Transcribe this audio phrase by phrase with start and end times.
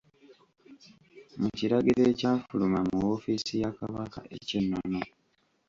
[1.39, 4.99] Mu kiragiro ekyafuluma mu woofiisi ya Kabaka eky'ennono.